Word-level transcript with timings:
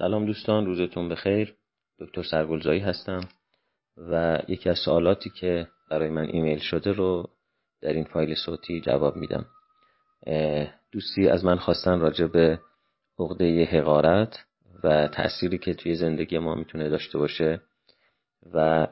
سلام 0.00 0.26
دوستان 0.26 0.66
روزتون 0.66 1.08
بخیر. 1.08 1.54
دکتر 1.98 2.22
سرگلزایی 2.22 2.80
هستم 2.80 3.20
و 3.96 4.38
یکی 4.48 4.70
از 4.70 4.78
سوالاتی 4.78 5.30
که 5.30 5.66
برای 5.90 6.08
من 6.10 6.24
ایمیل 6.24 6.58
شده 6.58 6.92
رو 6.92 7.30
در 7.80 7.92
این 7.92 8.04
فایل 8.04 8.34
صوتی 8.34 8.80
جواب 8.80 9.16
میدم. 9.16 9.46
دوستی 10.92 11.28
از 11.28 11.44
من 11.44 11.56
خواستن 11.56 12.00
راجع 12.00 12.26
به 12.26 12.60
عقده 13.18 13.64
حقارت 13.64 14.38
و 14.84 15.08
تأثیری 15.08 15.58
که 15.58 15.74
توی 15.74 15.94
زندگی 15.94 16.38
ما 16.38 16.54
می‌تونه 16.54 16.88
داشته 16.88 17.18
باشه 17.18 17.60
و 18.52 18.86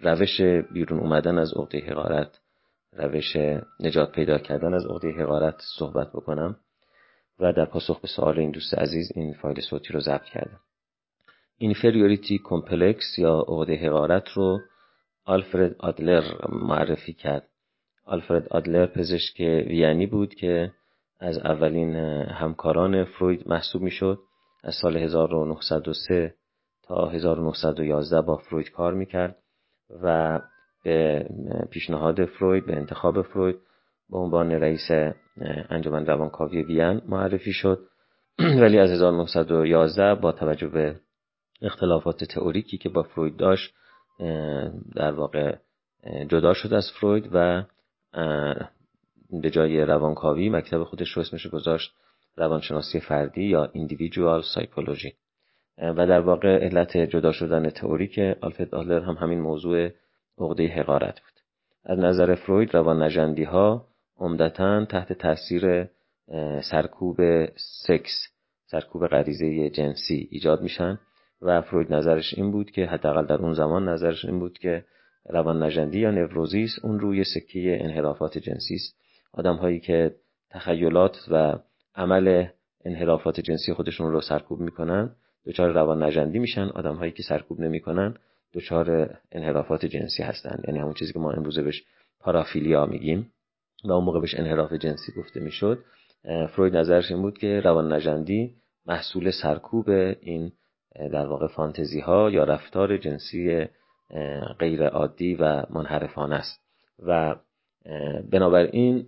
روش 0.00 0.40
بیرون 0.72 1.00
اومدن 1.00 1.38
از 1.38 1.52
عقده 1.56 1.78
حقارت 1.78 2.40
روش 2.92 3.36
نجات 3.80 4.12
پیدا 4.12 4.38
کردن 4.38 4.74
از 4.74 4.86
عقده 4.86 5.10
حقارت 5.10 5.60
صحبت 5.78 6.08
بکنم. 6.08 6.56
و 7.40 7.52
در 7.52 7.64
پاسخ 7.64 8.00
به 8.00 8.08
سوال 8.08 8.38
این 8.38 8.50
دوست 8.50 8.74
عزیز 8.74 9.12
این 9.14 9.32
فایل 9.32 9.60
صوتی 9.60 9.92
رو 9.92 10.00
ضبط 10.00 10.24
کردم. 10.24 10.60
inferiority 11.58 12.40
complex 12.44 13.18
یا 13.18 13.44
عقده 13.48 13.74
حقارت 13.74 14.28
رو 14.28 14.60
آلفرد 15.24 15.76
آدلر 15.78 16.22
معرفی 16.48 17.12
کرد. 17.12 17.48
آلفرد 18.04 18.48
آدلر 18.48 18.86
پزشک 18.86 19.40
وینی 19.40 20.06
بود 20.06 20.34
که 20.34 20.72
از 21.20 21.38
اولین 21.38 21.96
همکاران 22.26 23.04
فروید 23.04 23.48
محسوب 23.48 23.82
می‌شد. 23.82 24.18
از 24.64 24.74
سال 24.82 24.96
1903 24.96 26.34
تا 26.82 27.08
1911 27.08 28.20
با 28.20 28.36
فروید 28.36 28.70
کار 28.70 28.94
می‌کرد 28.94 29.36
و 30.02 30.40
به 30.84 31.26
پیشنهاد 31.70 32.24
فروید 32.24 32.66
به 32.66 32.76
انتخاب 32.76 33.22
فروید 33.22 33.56
به 34.10 34.18
عنوان 34.18 34.52
رئیس 34.52 34.90
انجمن 35.70 36.06
روانکاوی 36.06 36.62
وین 36.62 37.00
معرفی 37.08 37.52
شد. 37.52 37.88
ولی 38.62 38.78
از 38.78 38.90
1911 38.90 40.14
با 40.14 40.32
توجه 40.32 40.66
به 40.66 41.00
اختلافات 41.62 42.24
تئوریکی 42.24 42.78
که 42.78 42.88
با 42.88 43.02
فروید 43.02 43.36
داشت 43.36 43.74
در 44.94 45.12
واقع 45.12 45.56
جدا 46.28 46.54
شد 46.54 46.74
از 46.74 46.90
فروید 47.00 47.30
و 47.32 47.64
به 49.42 49.50
جای 49.50 49.80
روانکاوی 49.80 50.48
مکتب 50.48 50.84
خودش 50.84 51.08
رو 51.08 51.22
اسمش 51.22 51.46
گذاشت 51.46 51.92
روانشناسی 52.36 53.00
فردی 53.00 53.44
یا 53.44 53.66
individual 53.74 54.42
psychology. 54.42 55.12
و 55.78 56.06
در 56.06 56.20
واقع 56.20 56.64
علت 56.64 56.96
جدا 56.96 57.32
شدن 57.32 57.70
تئوریک 57.70 58.18
آلفرد 58.40 58.74
آلر 58.74 59.00
هم 59.00 59.14
همین 59.14 59.40
موضوع 59.40 59.90
عقده 60.38 60.66
حقارت 60.66 61.20
بود. 61.20 61.38
از 61.84 61.98
نظر 61.98 62.34
فروید 62.34 62.74
روان 62.74 63.02
نجندی 63.02 63.44
ها 63.44 63.87
عمدتا 64.18 64.84
تحت 64.84 65.12
تاثیر 65.12 65.86
سرکوب 66.70 67.16
سکس 67.86 68.28
سرکوب 68.66 69.06
غریزه 69.06 69.70
جنسی 69.70 70.28
ایجاد 70.30 70.62
میشن 70.62 70.98
و 71.42 71.62
فروید 71.62 71.94
نظرش 71.94 72.34
این 72.34 72.50
بود 72.50 72.70
که 72.70 72.86
حداقل 72.86 73.26
در 73.26 73.34
اون 73.34 73.52
زمان 73.52 73.88
نظرش 73.88 74.24
این 74.24 74.38
بود 74.38 74.58
که 74.58 74.84
روان 75.28 75.62
نجندی 75.62 75.98
یا 76.00 76.10
نوروزیس 76.10 76.78
اون 76.82 77.00
روی 77.00 77.24
سکه 77.24 77.78
انحرافات 77.84 78.38
جنسی 78.38 78.74
است. 78.74 78.96
آدم 79.32 79.56
هایی 79.56 79.80
که 79.80 80.14
تخیلات 80.50 81.16
و 81.30 81.58
عمل 81.94 82.46
انحرافات 82.84 83.40
جنسی 83.40 83.72
خودشون 83.72 84.12
رو 84.12 84.20
سرکوب 84.20 84.60
می‌کنن 84.60 85.10
دچار 85.46 85.72
روان 85.72 86.02
نجندی 86.02 86.38
میشن. 86.38 86.68
آدم 86.68 86.94
هایی 86.94 87.12
که 87.12 87.22
سرکوب 87.22 87.60
نمی‌کنن 87.60 88.14
دچار 88.54 89.16
انحرافات 89.32 89.86
جنسی 89.86 90.22
هستن. 90.22 90.62
یعنی 90.68 90.78
همون 90.78 90.94
چیزی 90.94 91.12
که 91.12 91.18
ما 91.18 91.32
امروزه 91.32 91.62
بهش 91.62 91.84
پارافیلیا 92.20 92.86
میگیم. 92.86 93.32
و 93.84 93.92
اون 93.92 94.04
موقع 94.04 94.20
بهش 94.20 94.34
انحراف 94.34 94.72
جنسی 94.72 95.12
گفته 95.12 95.40
می‌شد 95.40 95.84
فروید 96.50 96.76
نظرش 96.76 97.10
این 97.10 97.22
بود 97.22 97.38
که 97.38 97.60
روان 97.64 97.92
نجندی 97.92 98.54
محصول 98.86 99.30
سرکوب 99.42 99.88
این 100.20 100.52
در 100.94 101.26
واقع 101.26 101.46
فانتزی 101.46 102.00
ها 102.00 102.30
یا 102.30 102.44
رفتار 102.44 102.96
جنسی 102.96 103.66
غیر 104.58 104.86
عادی 104.86 105.34
و 105.34 105.62
منحرفانه 105.70 106.36
است. 106.36 106.60
و 106.98 107.36
بنابراین 108.30 109.06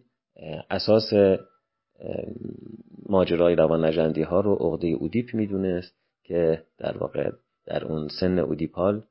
اساس 0.70 1.12
ماجرای 3.08 3.54
روان 3.56 3.84
نجندی 3.84 4.22
ها 4.22 4.40
رو 4.40 4.54
عقده 4.54 4.86
اودیپ 4.86 5.34
می‌دونست 5.34 5.94
که 6.24 6.62
در 6.78 6.98
واقع 6.98 7.30
در 7.66 7.84
اون 7.84 8.08
سن 8.20 8.38
اودیپال 8.38 9.04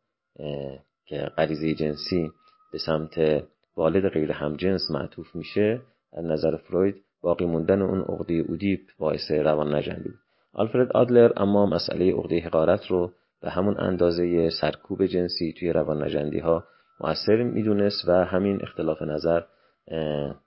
که 1.06 1.18
غریزه 1.38 1.74
جنسی 1.74 2.32
به 2.72 2.78
سمت 2.78 3.44
والد 3.80 4.10
غیر 4.10 4.32
همجنس 4.32 4.92
معطوف 4.92 5.36
میشه 5.36 5.82
از 6.14 6.26
نظر 6.26 6.58
فروید 6.58 6.96
باقی 7.22 7.46
موندن 7.46 7.82
اون 7.82 8.02
عقده 8.02 8.34
اودیپ 8.34 8.80
باعث 9.00 9.32
روان 9.32 9.76
نجندی 9.76 10.10
بود. 10.10 10.20
آلفرد 10.54 10.92
آدلر 10.92 11.32
اما 11.38 11.66
مسئله 11.66 12.14
عقده 12.14 12.40
حقارت 12.40 12.86
رو 12.88 13.12
به 13.42 13.50
همون 13.50 13.80
اندازه 13.80 14.50
سرکوب 14.62 15.06
جنسی 15.06 15.54
توی 15.60 15.74
روان 15.74 16.04
نجندی 16.04 16.40
ها 16.40 16.64
موثر 17.00 17.44
می‌دونست 17.44 18.08
و 18.08 18.12
همین 18.12 18.60
اختلاف 18.64 19.02
نظر 19.02 19.42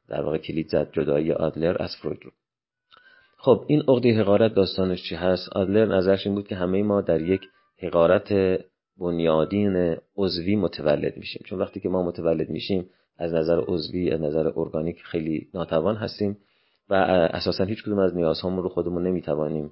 در 0.08 0.22
واقع 0.22 0.38
کلید 0.38 0.68
زد 0.68 0.92
جدایی 0.92 1.32
آدلر 1.32 1.82
از 1.82 1.90
فروید 2.02 2.20
رو. 2.24 2.30
خب 3.38 3.64
این 3.66 3.82
عقده 3.88 4.20
حقارت 4.20 4.54
داستانش 4.54 5.08
چی 5.08 5.14
هست؟ 5.14 5.48
آدلر 5.52 5.84
نظرش 5.96 6.26
این 6.26 6.34
بود 6.34 6.48
که 6.48 6.56
همه 6.56 6.82
ما 6.82 7.00
در 7.00 7.20
یک 7.20 7.42
حقارت 7.82 8.32
بنیادین 8.98 9.96
عضوی 10.16 10.56
متولد 10.56 11.16
میشیم. 11.16 11.42
چون 11.46 11.58
وقتی 11.58 11.80
که 11.80 11.88
ما 11.88 12.02
متولد 12.02 12.50
میشیم 12.50 12.90
از 13.22 13.34
نظر 13.34 13.60
عضوی 13.68 14.10
از 14.10 14.20
نظر 14.20 14.50
ارگانیک 14.56 15.02
خیلی 15.02 15.48
ناتوان 15.54 15.96
هستیم 15.96 16.36
و 16.90 16.94
اساسا 16.94 17.64
هیچ 17.64 17.82
کدوم 17.84 17.98
از 17.98 18.16
نیازهامون 18.16 18.62
رو 18.62 18.68
خودمون 18.68 19.06
نمی‌توانیم 19.06 19.70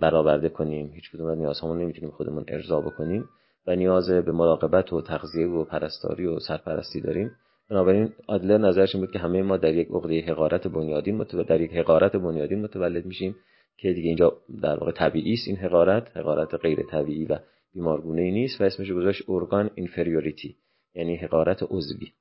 برآورده 0.00 0.48
کنیم. 0.48 0.90
هیچ 0.94 1.10
کدوم 1.12 1.26
از 1.26 1.38
نیازهامون 1.38 1.78
نمی‌تونیم 1.82 2.10
خودمون 2.10 2.44
ارضا 2.48 2.80
بکنیم 2.80 3.28
و 3.66 3.76
نیاز 3.76 4.10
به 4.10 4.32
مراقبت 4.32 4.92
و 4.92 5.02
تغذیه 5.02 5.46
و 5.46 5.64
پرستاری 5.64 6.26
و 6.26 6.38
سرپرستی 6.38 7.00
داریم. 7.00 7.30
بنابراین 7.70 8.12
آدلر 8.26 8.58
نظرش 8.58 8.94
این 8.94 9.04
بود 9.04 9.12
که 9.12 9.18
همه 9.18 9.42
ما 9.42 9.56
در 9.56 9.74
یک 9.74 9.88
عقده 9.88 10.20
حقارت 10.20 10.68
بنیادین 10.68 11.16
متولد 11.16 11.46
در 11.46 11.60
یک 11.60 11.72
حقارت 11.72 12.16
بنیادین 12.16 12.62
متولد 12.62 13.06
میشیم 13.06 13.36
که 13.78 13.92
دیگه 13.92 14.08
اینجا 14.08 14.32
در 14.62 14.76
واقع 14.78 14.92
طبیعی 14.92 15.32
است 15.32 15.48
این 15.48 15.56
حقارت. 15.56 16.16
حقارت 16.16 16.54
غیر 16.54 16.82
طبیعی 16.90 17.24
و 17.24 17.38
بیمارگونه 17.74 18.22
ای 18.22 18.30
نیست 18.30 18.60
و 18.60 18.64
اسمش 18.64 18.90
گذاشت 18.90 19.22
ارگان 19.28 19.70
اینفریوریتی 19.74 20.56
یعنی 20.94 21.16
حقارت 21.16 21.62
عضوی. 21.70 22.12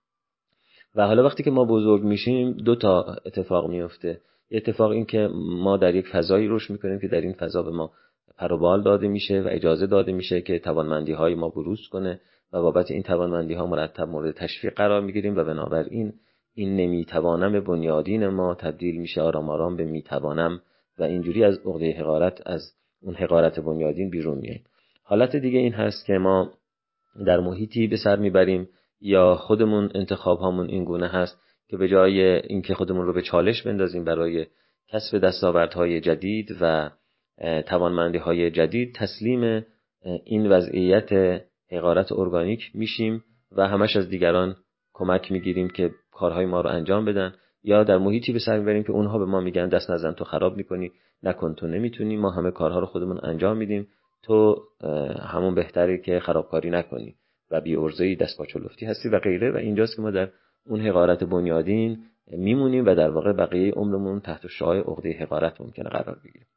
و 0.97 1.07
حالا 1.07 1.23
وقتی 1.23 1.43
که 1.43 1.51
ما 1.51 1.65
بزرگ 1.65 2.03
میشیم 2.03 2.51
دو 2.51 2.75
تا 2.75 3.15
اتفاق 3.25 3.69
میفته. 3.69 4.21
اتفاق 4.51 4.91
این 4.91 5.05
که 5.05 5.29
ما 5.33 5.77
در 5.77 5.95
یک 5.95 6.07
فضایی 6.07 6.47
رشد 6.47 6.71
می‌کنیم 6.71 6.99
که 6.99 7.07
در 7.07 7.21
این 7.21 7.33
فضا 7.33 7.63
به 7.63 7.71
ما 7.71 7.91
پروبال 8.37 8.83
داده 8.83 9.07
میشه 9.07 9.41
و 9.41 9.47
اجازه 9.49 9.87
داده 9.87 10.11
میشه 10.11 10.41
که 10.41 10.59
توانمندی 10.59 11.11
های 11.11 11.35
ما 11.35 11.49
بروز 11.49 11.87
کنه 11.91 12.19
و 12.53 12.61
بابت 12.61 12.91
این 12.91 13.03
توانمندی 13.03 13.53
ها 13.53 13.65
مرتب 13.65 14.07
مورد 14.07 14.35
تشویق 14.35 14.73
قرار 14.73 15.01
می‌گیریم 15.01 15.37
و 15.37 15.43
بنابراین 15.43 16.13
این 16.53 16.75
نمی‌توانم 16.75 17.59
بنیادین 17.59 18.27
ما 18.27 18.55
تبدیل 18.55 18.97
میشه 18.97 19.21
آرام 19.21 19.49
آرام 19.49 19.75
به 19.75 19.83
می‌توانم 19.83 20.61
و 20.99 21.03
اینجوری 21.03 21.43
از 21.43 21.59
عقده 21.65 21.91
حقارت 21.91 22.41
از 22.45 22.73
اون 23.01 23.15
حقارت 23.15 23.59
بنیادین 23.59 24.09
بیرون 24.09 24.37
میاییم 24.37 24.63
حالت 25.03 25.35
دیگه 25.35 25.59
این 25.59 25.73
هست 25.73 26.05
که 26.05 26.13
ما 26.13 26.51
در 27.25 27.39
محیطی 27.39 27.87
به 27.87 27.97
سر 27.97 28.15
می‌بریم 28.15 28.69
یا 29.01 29.35
خودمون 29.35 29.91
انتخاب 29.95 30.39
هامون 30.39 30.69
این 30.69 30.83
گونه 30.83 31.07
هست 31.07 31.41
که 31.69 31.77
به 31.77 31.87
جای 31.87 32.21
اینکه 32.21 32.73
خودمون 32.73 33.05
رو 33.05 33.13
به 33.13 33.21
چالش 33.21 33.61
بندازیم 33.61 34.03
برای 34.03 34.45
کسب 34.87 35.17
دستاوردهای 35.17 36.01
جدید 36.01 36.57
و 36.61 36.89
توانمندی 37.65 38.17
های 38.17 38.51
جدید 38.51 38.95
تسلیم 38.95 39.65
این 40.23 40.51
وضعیت 40.51 41.41
حقارت 41.71 42.11
ارگانیک 42.11 42.71
میشیم 42.73 43.23
و 43.51 43.67
همش 43.67 43.95
از 43.95 44.09
دیگران 44.09 44.55
کمک 44.93 45.31
می‌گیریم 45.31 45.69
که 45.69 45.91
کارهای 46.11 46.45
ما 46.45 46.61
رو 46.61 46.69
انجام 46.69 47.05
بدن. 47.05 47.33
یا 47.63 47.83
در 47.83 47.97
محیطی 47.97 48.33
به 48.33 48.39
سر 48.39 48.59
می‌بریم 48.59 48.83
که 48.83 48.91
اونها 48.91 49.17
به 49.17 49.25
ما 49.25 49.39
میگن 49.39 49.67
دست 49.67 49.91
نزن 49.91 50.11
تو 50.11 50.23
خراب 50.23 50.57
می‌کنی 50.57 50.91
نکن 51.23 51.53
تو 51.53 51.67
نمی‌تونی 51.67 52.17
ما 52.17 52.29
همه 52.29 52.51
کارها 52.51 52.79
رو 52.79 52.85
خودمون 52.85 53.19
انجام 53.23 53.57
میدیم. 53.57 53.87
تو 54.23 54.63
همون 55.21 55.55
بهتره 55.55 55.97
که 55.97 56.19
خرابکاری 56.19 56.69
نکنی. 56.69 57.15
و 57.51 57.61
بی 57.61 57.75
ارزهی 57.75 58.15
دست 58.15 58.37
پاچولفتی 58.37 58.85
هستی 58.85 59.09
و 59.09 59.19
غیره. 59.19 59.51
و 59.51 59.57
اینجاست 59.57 59.95
که 59.95 60.01
ما 60.01 60.11
در 60.11 60.29
اون 60.65 60.81
حقارت 60.81 61.23
بنیادین 61.23 62.03
میمونیم 62.27 62.85
و 62.85 62.95
در 62.95 63.09
واقع 63.09 63.33
بقیه 63.33 63.71
عمرمون 63.71 64.19
تحت 64.19 64.47
شعاع 64.47 64.77
عقده 64.77 65.11
حقارت 65.11 65.61
ممکنه 65.61 65.89
قرار 65.89 66.19
بگیریم. 66.23 66.47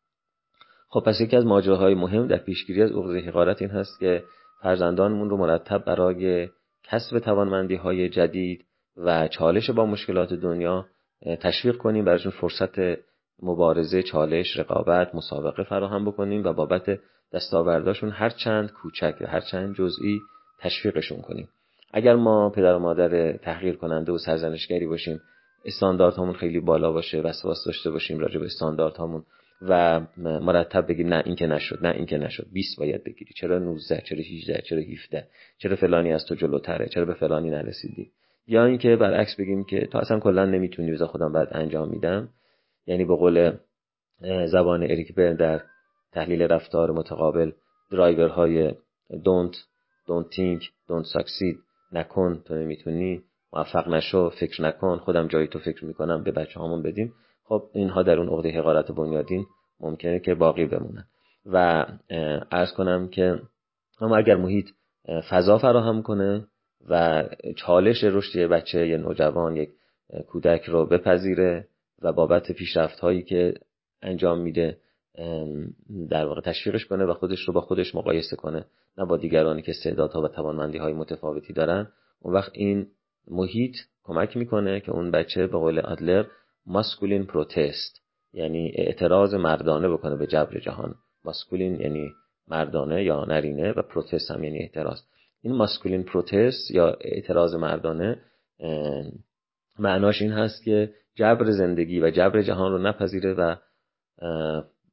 خب 0.89 1.01
پس 1.07 1.21
یکی 1.21 1.37
از 1.37 1.47
ماجراهای 1.47 1.95
مهم 1.95 2.27
در 2.27 2.39
پیشگیری 2.39 2.83
از 2.83 2.93
عقده 2.93 3.21
حقارت 3.21 3.63
این 3.63 3.71
هست 3.71 4.01
که 4.01 4.25
فرزندانمون 4.63 5.31
رو 5.31 5.37
مرتب 5.37 5.85
برای 5.85 6.49
کسب 6.85 7.19
توانمندی 7.19 7.75
های 7.75 8.09
جدید 8.09 8.65
و 8.97 9.29
چالش 9.29 9.71
با 9.71 9.87
مشکلات 9.87 10.33
دنیا 10.33 10.87
تشویق 11.41 11.77
کنیم 11.77 12.05
براشون 12.05 12.33
فرصت 12.33 12.79
مبارزه 13.43 14.03
چالش 14.03 14.59
رقابت 14.59 15.15
مسابقه 15.15 15.63
فراهم 15.63 16.05
بکنیم 16.05 16.45
و 16.45 16.53
بابت 16.53 17.01
دستاورداشون 17.33 18.11
هر 18.11 18.31
چند 18.31 18.73
کوچک 18.73 19.15
و 19.21 19.27
هر 19.27 19.41
چند 19.41 19.75
جزئی 19.75 20.21
تشویقشون 20.61 21.21
کنیم. 21.21 21.49
اگر 21.93 22.15
ما 22.15 22.51
پدر 22.51 22.75
و 22.75 22.79
مادر 22.79 23.33
تحقیر 23.33 23.77
کننده 23.77 24.13
و 24.13 24.19
سرزنشگری 24.19 24.87
باشیم 24.87 25.21
استانداردهامون 25.65 26.35
خیلی 26.35 26.61
بالا 26.61 26.93
باشه 26.93 27.21
وسواس 27.21 27.65
داشته 27.67 27.91
باشیم 27.91 28.19
راجع 28.19 28.39
به 28.39 28.47
استانداردهامون 28.47 29.23
و 29.63 30.01
مرتب 30.19 30.87
بگی 30.89 31.05
نه 31.05 31.23
این 31.27 31.35
که 31.37 31.47
نشد 31.47 31.79
نه 31.87 31.89
این 31.89 32.07
که 32.07 32.19
نشد. 32.19 32.47
20 32.53 32.79
باید 32.79 33.05
بگیری. 33.05 33.35
چرا 33.37 33.59
19 33.59 34.03
چرا 34.07 34.19
18 34.19 34.63
چرا 34.69 34.81
17 34.81 35.27
چرا 35.59 35.77
فلانی 35.77 36.13
از 36.13 36.27
تو 36.27 36.35
جلوتره؟ 36.35 36.89
چرا 36.89 37.05
به 37.05 37.15
فلانی 37.15 37.51
نرسیدی؟ 37.51 38.11
یا 38.47 38.65
اینکه 38.65 38.97
برعکس 38.97 39.37
بگیم 39.39 39.65
که 39.65 39.87
تو 39.87 39.99
اصلا 39.99 40.21
کلا 40.21 40.45
نمی‌تونی 40.45 40.93
بذار 40.93 41.09
خودم 41.09 41.33
بعد 41.33 41.49
انجام 41.51 41.89
میدم. 41.89 42.29
یعنی 42.87 43.05
به 43.05 43.17
قول 43.17 43.53
زبان 44.47 44.83
اریک 44.83 45.15
برن 45.15 45.37
در 45.37 45.63
تحلیل 46.13 46.43
رفتار 46.43 46.91
متقابل 46.91 47.51
های 47.93 48.71
don't 49.11 49.57
don't 50.11 50.29
think 50.37 50.63
don't 50.89 51.07
succeed. 51.17 51.57
نکن 51.93 52.43
تو 52.45 52.55
نمی‌تونی. 52.55 53.23
موفق 53.53 53.89
نشو 53.89 54.31
فکر 54.31 54.63
نکن. 54.63 54.99
خودم 54.99 55.29
جای 55.29 55.49
تو 55.49 55.59
فکر 55.59 55.85
می‌کنم 55.85 56.23
به 56.23 56.31
بچه 56.31 56.61
هامون 56.61 56.83
بدیم. 56.83 57.15
خب 57.45 57.63
اینها 57.75 58.03
در 58.03 58.19
اون 58.19 58.29
عقده 58.29 58.59
حقارت 58.59 58.93
بنیادین 58.93 59.47
ممکنه 59.81 60.21
که 60.21 60.35
باقی 60.35 60.67
بمونن. 60.67 61.05
و 61.47 61.87
ارز 62.51 62.73
کنم 62.73 63.09
که 63.09 63.41
اما 64.01 64.17
اگر 64.17 64.37
محیط 64.37 64.69
فضا 65.31 65.59
فراهم 65.59 66.03
کنه 66.03 66.47
و 66.89 67.25
چالش 67.57 68.05
رشد 68.05 68.37
یه 68.37 68.49
بچه 68.49 68.89
یه 68.89 68.97
نوجوان 68.97 69.57
یک 69.57 69.71
کودک 70.29 70.65
رو 70.65 70.87
بپذیره 70.87 71.69
و 72.03 72.13
بابت 72.13 72.53
پیشرفت 72.53 73.01
هایی 73.01 73.23
که 73.23 73.55
انجام 74.03 74.41
میده 74.41 74.79
در 76.11 76.27
واقع 76.27 76.41
تشویقش 76.41 76.87
کنه 76.87 77.05
و 77.05 77.15
خودش 77.15 77.41
رو 77.41 77.55
با 77.55 77.61
خودش 77.61 77.95
مقایسه 77.95 78.37
کنه. 78.37 78.65
نه 78.99 79.05
با 79.05 79.17
دیگرانی 79.17 79.63
که 79.63 79.71
استعدادها 79.71 80.23
و 80.23 80.29
توانمندی 80.29 80.79
های 80.79 80.93
متفاوتی 80.93 81.53
دارن 81.53 81.89
اون 82.21 82.35
وقت 82.35 82.51
این 82.55 82.87
محیط 83.29 83.77
کمک 84.03 84.37
می‌کنه 84.37 84.81
که 84.81 84.93
اون 84.93 85.11
بچه 85.11 85.47
به 85.47 85.59
قول 85.59 85.79
آدلر 85.79 86.25
masculine 86.67 87.27
protest 87.27 88.01
یعنی 88.33 88.73
اعتراض 88.75 89.35
مردانه 89.35 89.89
بکنه 89.89 90.17
به 90.17 90.27
جبر 90.27 90.59
جهان. 90.59 90.95
masculine 91.25 91.81
یعنی 91.81 92.11
مردانه 92.49 93.05
یا 93.05 93.25
نرینه 93.25 93.73
و 93.73 93.83
protest 93.83 94.31
هم 94.31 94.45
یعنی 94.45 94.59
اعتراض. 94.59 95.01
این 95.43 95.55
masculine 95.55 96.03
protest 96.03 96.71
یا 96.71 96.97
اعتراض 97.01 97.55
مردانه 97.55 98.19
معناش 99.79 100.23
این 100.23 100.33
هست 100.33 100.65
که 100.65 100.95
جبر 101.15 101.51
زندگی 101.51 102.01
و 102.01 102.11
جبر 102.11 102.43
جهان 102.43 102.73
رو 102.73 102.79
نپذیره 102.79 103.35
و 103.35 103.57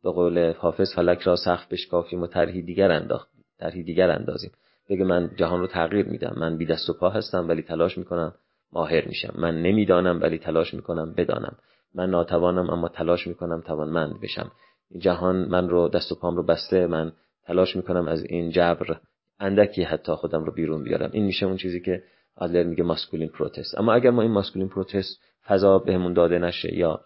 به 0.04 0.12
قول 0.12 0.54
حافظ 0.54 0.96
فلک 0.96 1.22
را 1.22 1.36
سقف 1.36 1.70
بشکافیم 1.70 2.22
و 2.22 2.28
طرحی 2.28 2.62
دیگر 2.62 2.92
انداخت. 2.92 3.37
طرحی 3.60 3.84
دیگر 3.84 4.10
اندازیم. 4.10 4.52
بگه 4.90 5.04
من 5.04 5.32
جهان 5.36 5.60
رو 5.60 5.68
تغییر 5.68 6.06
میدم. 6.06 6.34
من 6.38 6.58
بی 6.58 6.66
دست 6.66 6.90
و 6.90 6.94
پا 6.94 7.10
هستم 7.10 7.50
ولی 7.50 7.62
تلاش 7.62 7.98
می‌کنم 7.98 8.34
ماهر 8.74 9.08
میشم. 9.08 9.34
من 9.36 9.62
نمی‌دانم 9.62 10.22
ولی 10.22 10.38
تلاش 10.38 10.74
می‌کنم 10.74 11.14
بدانم. 11.14 11.58
من 11.96 12.10
ناتوانم 12.10 12.70
اما 12.70 12.88
تلاش 12.88 13.28
می‌کنم 13.28 13.62
توانمند 13.62 14.22
بشم. 14.22 14.52
جهان 14.98 15.36
من 15.36 15.70
رو 15.70 15.88
دست 15.88 16.12
و 16.12 16.16
پام 16.16 16.36
رو 16.36 16.44
بسته. 16.44 16.88
من 16.88 17.12
تلاش 17.46 17.76
می‌کنم 17.76 18.08
از 18.08 18.24
این 18.24 18.50
جبر 18.52 18.98
اندکی 19.40 19.84
حتی 19.84 20.12
خودم 20.12 20.44
رو 20.44 20.54
بیرون 20.54 20.84
بیارم. 20.84 21.10
این 21.14 21.26
میشه 21.26 21.46
اون 21.46 21.58
چیزی 21.58 21.82
که 21.82 22.04
آدلر 22.36 22.64
میگه 22.64 22.84
ماسکولین 22.84 23.30
پروتست. 23.30 23.78
اما 23.78 23.94
اگر 23.94 24.10
ما 24.10 24.22
این 24.22 24.32
ماسکولین 24.32 24.70
پروتست 24.70 25.22
فضا 25.48 25.80
بهمون 25.80 26.14
داده 26.14 26.40
نشه 26.40 26.76
یا 26.76 27.02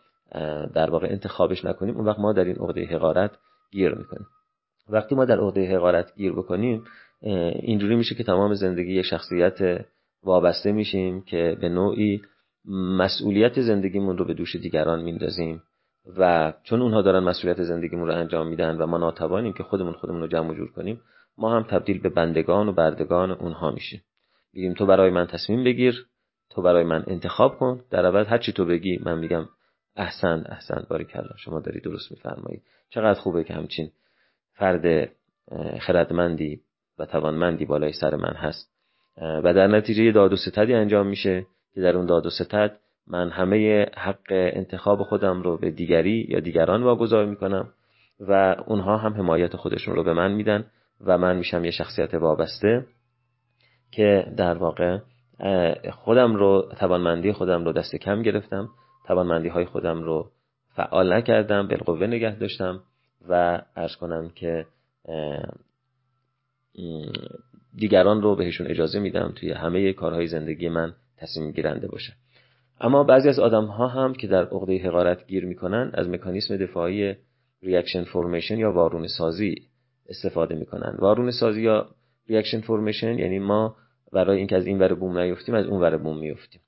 در 0.74 0.89
واقع 0.89 1.07
انتخابش 1.07 1.65
نکنیم 1.65 1.97
اون 1.97 2.06
وقت 2.06 2.19
ما 2.19 2.33
در 2.33 2.44
این 2.44 2.56
عقده 2.56 2.86
حقارت 2.86 3.31
گیر 3.71 3.95
می‌کنیم. 3.95 4.27
وقتی 4.91 5.15
ما 5.15 5.25
در 5.25 5.39
عقده 5.39 5.75
حقارت 5.75 6.15
گیر 6.15 6.31
بکنیم 6.31 6.83
اینجوری 7.61 7.95
میشه 7.95 8.15
که 8.15 8.23
تمام 8.23 8.53
زندگی 8.53 9.03
شخصیت 9.03 9.85
وابسته 10.23 10.71
میشیم 10.71 11.21
که 11.21 11.57
به 11.61 11.69
نوعی 11.69 12.21
مسئولیت 12.97 13.61
زندگیمون 13.61 14.17
رو 14.17 14.25
به 14.25 14.33
دوش 14.33 14.55
دیگران 14.55 15.03
میندازیم 15.03 15.63
و 16.17 16.53
چون 16.63 16.81
اونها 16.81 17.01
دارن 17.01 17.23
مسئولیت 17.23 17.63
زندگیمون 17.63 18.07
رو 18.07 18.13
انجام 18.13 18.47
میدن 18.47 18.77
و 18.77 18.85
ما 18.85 18.97
ناتوانیم 18.97 19.53
که 19.53 19.63
خودمون 19.63 19.93
خودمون 19.93 20.21
رو 20.21 20.27
جمع 20.27 20.55
جور 20.55 20.71
کنیم 20.71 21.01
ما 21.37 21.55
هم 21.55 21.63
تبدیل 21.63 22.01
به 22.01 22.09
بندگان 22.09 22.67
و 22.69 22.71
بردگان 22.71 23.31
اونها 23.31 23.71
میشیم. 23.71 24.01
میگیم 24.53 24.73
تو 24.73 24.85
برای 24.85 25.09
من 25.09 25.27
تصمیم 25.27 25.63
بگیر 25.63 26.05
تو 26.49 26.61
برای 26.61 26.83
من 26.83 27.03
انتخاب 27.07 27.57
کن. 27.57 27.81
در 27.89 28.05
اول 28.05 28.25
هر 28.25 28.37
چی 28.37 28.51
تو 28.51 28.65
بگی 28.65 28.99
من 29.05 29.19
میگم 29.19 29.45
احسن 29.95 30.44
احسن 30.49 30.85
باری 30.89 31.05
کلا 31.05 31.35
شما 31.37 31.59
داری 31.59 31.79
درست 31.79 32.11
میفرمایید 32.11 32.61
چقدر 32.89 33.19
خوبه 33.19 33.44
که 33.44 33.53
همچین 33.53 33.91
فرد 34.61 35.09
خردمندی 35.79 36.61
و 36.99 37.05
توانمندی 37.05 37.65
بالای 37.65 37.93
سر 37.93 38.15
من 38.15 38.33
هست. 38.33 38.71
و 39.17 39.53
در 39.53 39.67
نتیجه 39.67 40.11
داد 40.11 40.33
و 40.33 40.35
ستدی 40.35 40.73
انجام 40.73 41.07
میشه 41.07 41.45
که 41.73 41.81
در 41.81 41.97
اون 41.97 42.05
داد 42.05 42.25
و 42.25 42.29
ستد 42.29 42.77
من 43.07 43.29
همه 43.29 43.85
حق 43.97 44.27
انتخاب 44.29 45.03
خودم 45.03 45.41
رو 45.41 45.57
به 45.57 45.71
دیگری 45.71 46.25
یا 46.29 46.39
دیگران 46.39 46.83
واگذار 46.83 47.25
می‌کنم 47.25 47.69
و 48.19 48.55
اونها 48.65 48.97
هم 48.97 49.13
حمایت 49.13 49.55
خودشون 49.55 49.95
رو 49.95 50.03
به 50.03 50.13
من 50.13 50.31
میدن 50.31 50.65
و 51.05 51.17
من 51.17 51.37
میشم 51.37 51.65
یه 51.65 51.71
شخصیت 51.71 52.13
وابسته 52.13 52.85
که 53.91 54.25
در 54.37 54.57
واقع 54.57 54.97
خودم 55.91 56.35
رو 56.35 56.69
توانمندی 56.79 57.31
خودم 57.31 57.65
رو 57.65 57.71
دست 57.71 57.95
کم 57.95 58.21
گرفتم 58.21 58.69
توانمندی 59.07 59.49
های 59.49 59.65
خودم 59.65 60.01
رو 60.01 60.31
فعال 60.75 61.13
نکردم 61.13 61.67
بالقوه 61.67 62.07
نگه 62.07 62.35
داشتم 62.35 62.79
و 63.29 63.62
عرض 63.75 63.95
کنم 63.95 64.29
که 64.29 64.65
دیگران 67.75 68.21
رو 68.21 68.35
بهشون 68.35 68.68
اجازه 68.68 69.00
میدم 69.00 69.33
توی 69.35 69.51
همه 69.51 69.94
کارهای 69.94 70.27
زندگی 70.27 70.69
من 70.69 70.94
تصمیم 71.18 71.51
گیرنده 71.51 71.88
باشه. 71.88 72.13
اما 72.81 73.03
بعضی 73.03 73.29
از 73.29 73.39
آدم 73.39 73.65
ها 73.65 73.88
هم 73.88 74.13
که 74.13 74.27
در 74.27 74.45
عقده 74.45 74.77
حقارت 74.77 75.27
گیر 75.27 75.45
می‌کنن 75.45 75.91
از 75.94 76.09
مکانیسم 76.09 76.57
دفاعی 76.57 77.15
reaction 77.62 78.03
formation 78.03 78.57
یا 78.57 78.71
وارون 78.71 79.07
سازی 79.07 79.56
استفاده 80.09 80.56
می‌کنن. 80.56 80.95
وارون 81.00 81.31
سازی 81.31 81.62
یا 81.62 81.89
reaction 82.27 82.62
formation 82.62 83.19
یعنی 83.19 83.39
ما 83.39 83.75
برای 84.12 84.38
اینکه 84.38 84.56
از 84.56 84.65
این 84.65 84.79
ور 84.79 84.94
بوم 84.94 85.18
نیفتیم 85.18 85.56
از 85.56 85.65
اون 85.65 85.81
ور 85.81 85.97
بوم 85.97 86.18
میفتیم 86.18 86.62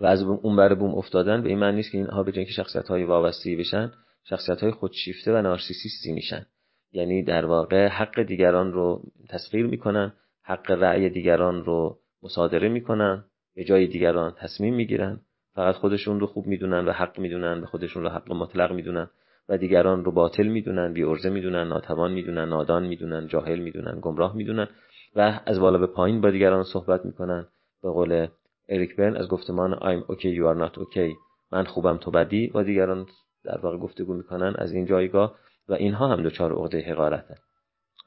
و 0.00 0.06
از 0.06 0.22
اون 0.22 0.56
ور 0.56 0.74
بوم 0.74 0.94
افتادن 0.94 1.42
به 1.42 1.48
این 1.48 1.58
معنی 1.58 1.76
نیست 1.76 1.92
که 1.92 1.98
اینها 1.98 2.22
به 2.22 2.32
جای 2.32 2.44
که 2.44 2.52
شخصیت 2.52 2.88
های 2.88 3.04
وابسته 3.04 3.56
بشن 3.56 3.92
شخصیت 4.24 4.60
های 4.60 4.70
خودشیفته 4.70 5.32
و 5.32 5.42
نارسیسیستی 5.42 6.12
میشن. 6.12 6.46
یعنی 6.92 7.22
در 7.22 7.46
واقع 7.46 7.86
حق 7.86 8.22
دیگران 8.22 8.72
رو 8.72 9.02
تسخیر 9.28 9.66
می‌کنن 9.66 10.12
حق 10.42 10.70
رأی 10.70 11.10
دیگران 11.10 11.64
رو 11.64 11.98
مصادره 12.22 12.68
می‌کنن 12.68 13.24
به 13.54 13.64
جای 13.64 13.86
دیگران 13.86 14.34
تصمیم 14.38 14.74
می‌گیرن. 14.74 15.20
فقط 15.54 15.74
خودشون 15.74 16.20
رو 16.20 16.26
خوب 16.26 16.46
می‌دونن 16.46 16.84
و 16.84 16.92
حق 16.92 17.18
می‌دونن 17.18 17.60
و 17.60 17.66
خودشون 17.66 18.02
رو 18.02 18.08
حق 18.08 18.32
مطلق 18.32 18.72
می‌دونن 18.72 19.10
و 19.48 19.58
دیگران 19.58 20.04
رو 20.04 20.12
باطل 20.12 20.46
می‌دونن 20.46 20.92
بی 20.92 21.02
عرضه 21.02 21.30
می‌دونن 21.30 21.68
ناتوان 21.68 22.12
می‌دونن 22.12 22.48
نادان 22.48 22.86
می‌دونن 22.86 23.26
جاهل 23.26 23.58
می‌دونن 23.58 23.98
گمراه 24.02 24.36
می‌دونن 24.36 24.68
و 25.16 25.40
از 25.46 25.60
بالا 25.60 25.78
به 25.78 25.86
پایین 25.86 26.20
با 26.20 26.30
دیگران 26.30 26.64
صحبت 26.64 27.04
می‌کنن. 27.04 27.46
به 27.82 27.90
قول 27.90 28.26
اریک 28.68 28.96
برن 28.96 29.16
از 29.16 29.28
گفتمان 29.28 29.74
I'm 29.74 30.10
okay 30.10 30.36
you 30.38 30.44
are 30.44 30.68
not 30.68 30.78
okay. 30.78 31.12
من 31.52 31.64
خوبم 31.64 31.96
تو 31.96 32.10
بدی 32.10 32.46
با 32.46 32.62
دیگران 32.62 33.06
در 33.44 33.58
واقع 33.58 33.76
گفتگو 33.76 34.14
می‌کنن 34.14 34.54
از 34.58 34.72
این 34.72 34.86
جایگاه 34.86 35.34
و 35.68 35.74
اینها 35.74 36.08
هم 36.08 36.22
دچار 36.22 36.52
عقده 36.52 36.80
حقارتن. 36.80 37.36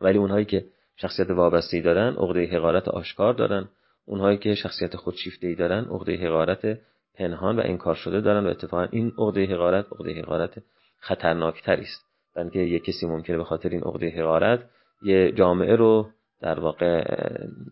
ولی 0.01 0.17
اونهایی 0.17 0.45
که 0.45 0.65
شخصیت 0.95 1.29
وابسته 1.29 1.81
دارن 1.81 2.15
عقده 2.15 2.45
حقارت 2.45 2.87
آشکار 2.87 3.33
دارن. 3.33 3.69
اونهایی 4.05 4.37
که 4.37 4.55
شخصیت 4.55 4.95
خودشیفته 4.95 5.47
ای 5.47 5.55
دارن 5.55 5.85
عقده 5.85 6.15
حقارت 6.15 6.79
پنهان 7.15 7.59
و 7.59 7.61
انکار 7.65 7.95
شده 7.95 8.21
دارن 8.21 8.45
و 8.45 8.49
اتفاقا 8.49 8.87
این 8.91 9.11
عقده 9.17 9.45
حقارت 9.45 9.85
عقده 9.91 10.21
حقارت 10.21 10.63
خطرناکتری 10.99 11.81
است. 11.81 12.05
اینکه 12.37 12.59
یه 12.59 12.79
کسی 12.79 13.05
ممکنه 13.05 13.37
به 13.37 13.43
خاطر 13.43 13.69
این 13.69 13.81
عقده 13.81 14.09
حقارت 14.09 14.69
یه 15.03 15.31
جامعه 15.31 15.75
رو 15.75 16.09
در 16.41 16.59
واقع 16.59 17.03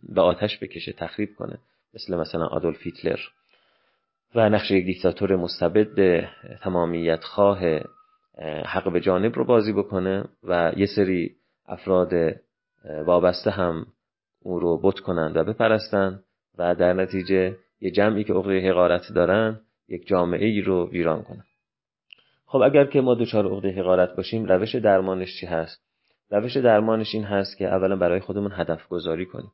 به 0.03 0.21
آتش 0.21 0.59
بکشه 0.59 0.93
تخریب 0.93 1.29
کنه. 1.37 1.57
مثل 1.93 2.15
مثلا 2.15 2.45
آدولف 2.45 2.81
هیتلر. 2.81 3.19
و 4.35 4.49
نقش 4.49 4.71
یک 4.71 4.85
دیکتاتور 4.85 5.35
مستبد 5.35 6.23
تمامیت 6.63 7.23
خواه 7.23 7.59
حق 8.65 8.91
به 8.93 8.99
جانب 8.99 9.35
رو 9.35 9.45
بازی 9.45 9.73
بکنه 9.73 10.23
و 10.43 10.71
یه 10.77 10.85
سری 10.85 11.35
افراد 11.67 12.13
وابسته 13.05 13.51
هم 13.51 13.85
او 14.41 14.59
رو 14.59 14.79
بت 14.83 14.99
کنند 14.99 15.37
و 15.37 15.43
بپرستن 15.43 16.19
و 16.57 16.75
در 16.75 16.93
نتیجه 16.93 17.55
یه 17.81 17.91
جمعی 17.91 18.23
که 18.23 18.33
عقده 18.33 18.69
حقارت 18.69 19.01
دارن 19.15 19.59
یک 19.87 20.07
جامعه 20.07 20.45
ای 20.45 20.61
رو 20.61 20.89
ویران 20.89 21.23
کنن. 21.23 21.43
خب 22.45 22.61
اگر 22.61 22.85
که 22.85 23.01
ما 23.01 23.15
دچار 23.15 23.45
عقده 23.45 23.69
حقارت 23.69 24.15
باشیم 24.15 24.45
روش 24.45 24.75
درمانش 24.75 25.39
چی 25.39 25.45
هست؟ 25.45 25.81
روش 26.31 26.57
درمانش 26.57 27.15
این 27.15 27.23
هست 27.23 27.57
که 27.57 27.67
اولا 27.67 27.95
برای 27.95 28.19
خودمون 28.19 28.51
هدف 28.55 28.87
گذاری 28.87 29.25
کنیم. 29.25 29.51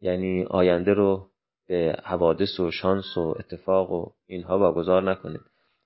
یعنی 0.00 0.44
آینده 0.44 0.94
رو 0.94 1.28
به 1.72 1.96
حوادث 2.04 2.60
و 2.60 2.70
شانس 2.70 3.16
و 3.16 3.34
اتفاق 3.38 3.92
و 3.92 4.06
اینها 4.26 4.58
واگذار 4.58 5.10
نکنیم 5.10 5.40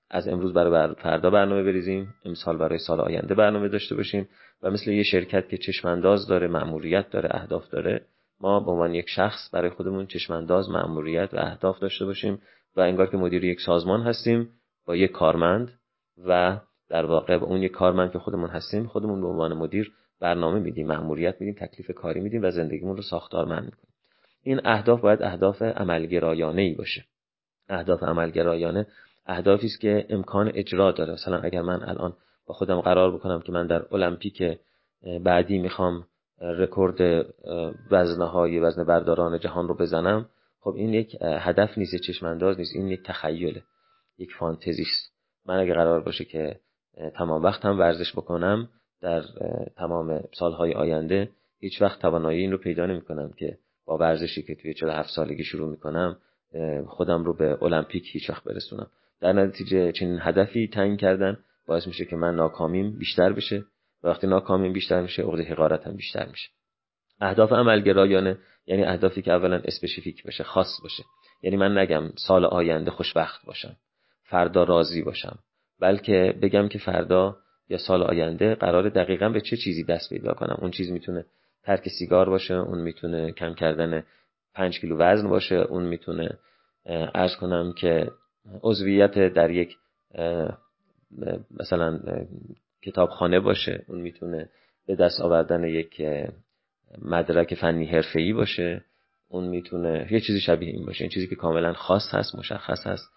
از 0.09 0.27
امروز 0.27 0.53
برای 0.53 0.95
فردا 0.95 1.29
برنامه 1.29 1.63
بریزیم. 1.63 2.13
امسال 2.25 2.57
برای 2.57 2.77
سال 2.77 2.99
آینده 2.99 3.35
برنامه 3.35 3.67
داشته 3.67 3.95
باشیم 3.95 4.29
و 4.63 4.71
مثل 4.71 4.91
یه 4.91 5.03
شرکت 5.03 5.49
که 5.49 5.57
چشمانداز 5.57 6.27
داره 6.27 6.47
مأموریت 6.47 7.09
داره 7.09 7.29
اهداف 7.31 7.69
داره 7.69 8.05
ما 8.41 8.59
به 8.59 8.71
عنوان 8.71 8.93
یک 8.93 9.09
شخص 9.09 9.49
برای 9.53 9.69
خودمون 9.69 10.07
چشمانداز 10.07 10.69
مأموریت 10.69 11.29
و 11.33 11.37
اهداف 11.39 11.79
داشته 11.79 12.05
باشیم 12.05 12.41
و 12.75 12.81
انگار 12.81 13.07
که 13.09 13.17
مدیر 13.17 13.43
یک 13.43 13.61
سازمان 13.61 14.01
هستیم 14.01 14.49
با 14.85 14.95
یک 14.95 15.11
کارمند 15.11 15.79
و 16.25 16.59
در 16.89 17.05
واقع 17.05 17.37
به 17.37 17.45
اون 17.45 17.61
یک 17.63 17.71
کارمند 17.71 18.11
که 18.11 18.19
خودمون 18.19 18.49
هستیم 18.49 18.87
خودمون 18.87 19.21
به 19.21 19.27
عنوان 19.27 19.53
مدیر 19.53 19.93
برنامه 20.19 20.59
میدیم 20.59 20.87
مأموریت 20.87 21.41
میدیم 21.41 21.67
تکلیف 21.67 21.91
کاری 21.91 22.19
میدیم 22.19 22.43
و 22.43 22.51
زندگیمون 22.51 22.95
رو 22.95 23.01
ساختارمند 23.01 23.65
می‌کنیم. 23.65 23.96
این 24.47 24.61
اهداف 24.65 25.01
باید 25.01 25.21
اهداف 25.21 25.61
عملگرایانه 25.61 26.61
ای 26.61 26.73
باشه. 26.73 27.05
اهداف 27.69 28.03
عملگرایانه 28.03 28.87
اهدافی 29.25 29.65
است 29.65 29.79
که 29.79 30.05
امکان 30.09 30.51
اجرا 30.55 30.91
داره. 30.91 31.13
مثلا 31.13 31.39
اگر 31.39 31.61
من 31.61 31.83
الان 31.83 32.13
با 32.45 32.53
خودم 32.53 32.81
قرار 32.81 33.15
بکنم 33.15 33.41
که 33.41 33.51
من 33.51 33.67
در 33.67 33.85
المپیک 33.91 34.43
بعدی 35.23 35.57
می‌خوام 35.57 36.07
رکورد 36.41 37.25
وزنه 37.91 38.25
های 38.25 38.59
وزن 38.59 38.83
برداران 38.83 39.39
جهان 39.39 39.67
رو 39.67 39.73
بزنم 39.73 40.29
خب 40.59 40.73
این 40.75 40.93
یک 40.93 41.17
هدف 41.21 41.77
نیست 41.77 41.95
چشم 41.95 42.25
انداز 42.25 42.57
نیست. 42.57 42.75
این 42.75 42.87
یک 42.87 43.03
تخیله 43.05 43.63
یک 44.17 44.33
فانتزی 44.39 44.81
است. 44.81 45.13
من 45.45 45.59
اگه 45.59 45.73
قرار 45.73 46.01
باشه 46.01 46.25
که 46.25 46.59
تمام 47.15 47.43
وقت 47.43 47.65
هم 47.65 47.79
ورزش 47.79 48.11
بکنم 48.11 48.69
در 49.01 49.23
تمام 49.75 50.23
سالهای 50.33 50.73
آینده 50.73 51.29
هیچ 51.59 51.81
وقت 51.81 52.01
توانایی 52.01 52.41
این 52.41 52.51
رو 52.51 52.57
پیدا 52.57 52.85
نمی 52.85 53.01
کنم 53.01 53.31
که 53.37 53.57
با 53.87 53.97
ورزشی 53.97 54.43
که 54.43 54.55
توی 54.55 54.73
47 54.73 55.09
سالگی 55.09 55.43
شروع 55.43 55.69
می 55.69 55.77
کنم 55.77 56.17
خودم 56.87 57.23
رو 57.23 57.33
به 57.33 57.63
المپیک 57.63 58.09
هیچ 58.11 58.29
وقت 58.29 58.43
برسونم. 58.43 58.87
در 59.21 59.33
نتیجه 59.33 59.91
چنین 59.91 60.19
هدفی 60.21 60.67
تعیین 60.67 60.97
کردن 60.97 61.37
باعث 61.67 61.87
میشه 61.87 62.05
که 62.05 62.15
من 62.15 62.35
ناکامیم 62.35 62.97
بیشتر 62.97 63.33
بشه 63.33 63.63
و 64.03 64.07
وقتی 64.07 64.27
ناکامیم 64.27 64.73
بیشتر 64.73 65.01
میشه 65.01 65.23
عقده 65.23 65.43
حقارت 65.43 65.87
هم 65.87 65.95
بیشتر 65.95 66.25
میشه. 66.25 66.49
اهداف 67.21 67.51
عملگرایانه 67.51 68.37
یعنی 68.65 68.83
اهدافی 68.83 69.21
که 69.21 69.31
اولا 69.31 69.61
specific 69.65 70.23
باشه 70.23 70.43
خاص 70.43 70.81
باشه. 70.83 71.03
یعنی 71.41 71.57
من 71.57 71.77
نگم 71.77 72.11
سال 72.15 72.45
آینده 72.45 72.91
خوشبخت 72.91 73.45
باشم 73.45 73.75
فردا 74.23 74.63
راضی 74.63 75.01
باشم 75.01 75.39
بلکه 75.79 76.33
بگم 76.41 76.67
که 76.67 76.79
فردا 76.79 77.37
یا 77.69 77.77
سال 77.77 78.03
آینده 78.03 78.55
قرار 78.55 78.89
دقیقا 78.89 79.29
به 79.29 79.41
چه 79.41 79.57
چیزی 79.57 79.83
دست 79.83 80.09
پیدا 80.09 80.33
کنم. 80.33 80.57
اون 80.61 80.71
چیز 80.71 80.91
می‌تونه 80.91 81.25
ترک 81.63 81.89
سیگار 81.99 82.29
باشه 82.29 82.53
اون 82.53 82.81
می‌تونه 82.81 83.31
کم 83.31 83.53
کردن 83.53 84.03
پنج 84.53 84.79
کیلو 84.79 84.97
وزن 84.97 85.29
باشه 85.29 85.55
اون 85.55 85.83
می‌تونه 85.83 86.37
عرض 87.15 87.35
کنم 87.35 87.73
که 87.73 88.11
عضویت 88.63 89.33
در 89.33 89.51
یک 89.51 89.77
مثلا 91.59 91.99
کتابخانه 92.83 93.39
باشه. 93.39 93.85
اون 93.87 94.01
می‌تونه 94.01 94.49
به 94.87 94.95
دست 94.95 95.21
آوردن 95.21 95.63
یک 95.63 96.01
مدرک 97.01 97.53
فنی 97.53 97.85
حرفه‌ای 97.85 98.33
باشه. 98.33 98.83
اون 99.29 99.47
می‌تونه 99.47 100.07
یه 100.11 100.19
چیزی 100.19 100.39
شبیه 100.39 100.69
این 100.69 100.85
باشه. 100.85 101.03
این 101.03 101.11
چیزی 101.11 101.27
که 101.27 101.35
کاملا 101.35 101.73
خاص 101.73 102.13
هست 102.13 102.35
مشخص 102.35 102.87
هست. 102.87 103.09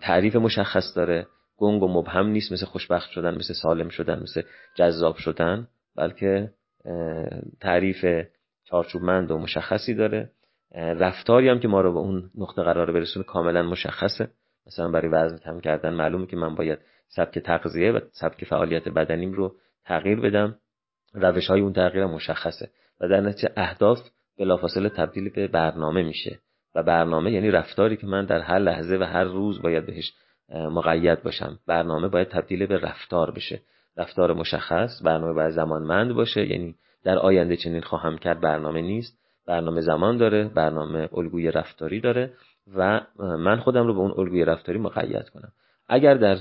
تعریف 0.00 0.36
مشخص 0.36 0.96
داره. 0.96 1.26
گنگ 1.56 1.82
و 1.82 1.88
مبهم 1.88 2.26
نیست 2.26 2.52
مثل 2.52 2.66
خوشبخت 2.66 3.10
شدن 3.10 3.34
مثل 3.34 3.54
سالم 3.54 3.88
شدن 3.88 4.22
مثل 4.22 4.42
جذاب 4.74 5.16
شدن 5.16 5.68
بلکه 5.96 6.50
تعریف 7.60 8.26
چارچوبمند 8.64 9.30
و 9.30 9.38
مشخصی 9.38 9.94
داره. 9.94 10.30
رفتاری 10.74 11.48
هم 11.48 11.60
که 11.60 11.68
ما 11.68 11.80
رو 11.80 11.92
به 11.92 11.98
اون 11.98 12.30
نقطه 12.34 12.62
قرار 12.62 12.92
برسونه 12.92 13.24
کاملا 13.24 13.62
مشخصه. 13.62 14.28
مثلا 14.66 14.88
برای 14.88 15.08
وزن 15.08 15.38
کم 15.38 15.60
کردن 15.60 15.94
معلومه 15.94 16.26
که 16.26 16.36
من 16.36 16.54
باید 16.54 16.78
سبک 17.08 17.38
تغذیه 17.38 17.92
و 17.92 18.00
سبک 18.12 18.44
فعالیت 18.44 18.88
بدنیم 18.88 19.32
رو 19.32 19.56
تغییر 19.84 20.20
بدم. 20.20 20.58
روش 21.14 21.46
های 21.46 21.60
اون 21.60 21.72
تغییر 21.72 22.06
مشخصه 22.06 22.70
و 23.00 23.08
در 23.08 23.20
نتیجه 23.20 23.52
اهداف 23.56 23.98
بلافاصله 24.38 24.88
تبدیل 24.88 25.28
به 25.28 25.48
برنامه 25.48 26.02
میشه. 26.02 26.38
و 26.74 26.82
برنامه 26.82 27.32
یعنی 27.32 27.50
رفتاری 27.50 27.96
که 27.96 28.06
من 28.06 28.24
در 28.24 28.40
هر 28.40 28.58
لحظه 28.58 28.96
و 29.00 29.02
هر 29.02 29.24
روز 29.24 29.62
باید 29.62 29.86
بهش 29.86 30.12
مقید 30.50 31.22
باشم. 31.22 31.58
برنامه 31.66 32.08
باید 32.08 32.28
تبدیل 32.28 32.66
به 32.66 32.78
رفتار 32.78 33.30
بشه. 33.30 33.60
رفتار 33.96 34.32
مشخص 34.32 35.02
برنامه 35.04 35.32
باید 35.32 35.50
زمانمند 35.50 36.12
باشه 36.12 36.46
یعنی 36.46 36.74
در 37.04 37.18
آینده 37.18 37.56
چنین 37.56 37.80
خواهم 37.80 38.18
کرد 38.18 38.40
برنامه 38.40 38.82
نیست. 38.82 39.18
برنامه 39.46 39.80
زمان 39.80 40.16
داره 40.16 40.44
برنامه 40.44 41.08
الگوی 41.12 41.50
رفتاری 41.50 42.00
داره 42.00 42.32
و 42.76 43.00
من 43.18 43.56
خودم 43.56 43.86
رو 43.86 43.94
به 43.94 44.00
اون 44.00 44.14
الگوی 44.16 44.44
رفتاری 44.44 44.78
مقید 44.78 45.28
کنم. 45.28 45.52
اگر 45.88 46.14
در 46.14 46.36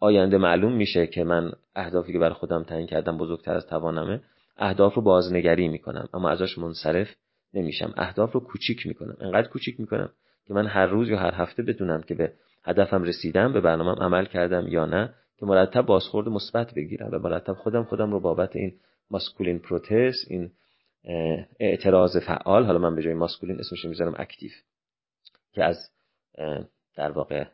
آینده 0.00 0.38
معلوم 0.38 0.72
میشه 0.72 1.06
که 1.06 1.24
من 1.24 1.52
اهدافی 1.74 2.12
که 2.12 2.18
بر 2.18 2.30
خودم 2.30 2.62
تعیین 2.62 2.86
کردم 2.86 3.18
بزرگتر 3.18 3.54
از 3.54 3.66
توانمه 3.66 4.20
اهداف 4.56 4.94
رو 4.94 5.02
بازنگری 5.02 5.68
می‌کنم 5.68 6.08
اما 6.14 6.28
ازش 6.30 6.58
منصرف 6.58 7.08
نمیشم. 7.54 7.94
اهداف 7.96 8.32
رو 8.32 8.40
کوچیک 8.40 8.86
می‌کنم. 8.86 9.16
انقدر 9.20 9.48
کوچیک 9.48 9.80
می‌کنم 9.80 10.10
که 10.46 10.54
من 10.54 10.66
هر 10.66 10.86
روز 10.86 11.08
یا 11.08 11.18
هر 11.18 11.34
هفته 11.34 11.62
بدونم 11.62 12.02
که 12.02 12.14
به 12.14 12.32
هدفم 12.64 13.02
رسیدم 13.02 13.52
به 13.52 13.60
برنامه 13.60 14.02
عمل 14.02 14.24
کردم 14.24 14.68
یا 14.68 14.84
نه. 14.84 15.14
که 15.38 15.46
مرتب 15.46 15.82
بازخورد 15.82 16.28
مثبت 16.28 16.74
بگیرم 16.74 17.08
و 17.12 17.18
مرتب 17.18 17.52
خودم 17.52 17.84
خودم 17.84 18.12
رو 18.12 18.20
بابت 18.20 18.56
این 18.56 18.72
ماسکولین 19.10 19.58
پروتست 19.58 20.30
این 20.30 20.50
اعتراض 21.60 22.16
فعال 22.16 22.64
حالا 22.64 22.78
من 22.78 22.94
به 22.94 23.02
جای 23.02 23.14
masculine 23.14 23.60
اسمش 23.60 23.84
می‌ذارم 23.84 24.14
active 24.18 24.50
که 25.52 25.64
از 25.64 25.76
در 26.96 27.10
واقع 27.10 27.44